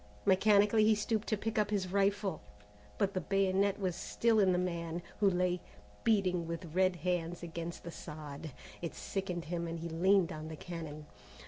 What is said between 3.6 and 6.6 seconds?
was still in the man, who lay, beating